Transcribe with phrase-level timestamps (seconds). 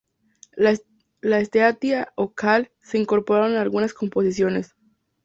[0.53, 0.71] La
[1.39, 4.73] esteatita o cal se incorporaron en algunas composiciones.